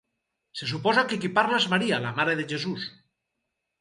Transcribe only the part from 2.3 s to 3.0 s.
de Jesús.